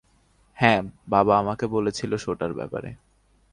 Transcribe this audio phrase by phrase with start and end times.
[0.57, 0.81] হ্যাঁ,
[1.09, 2.89] বাবা আমাকে বলেছিল শো-টার ব্যাপারে।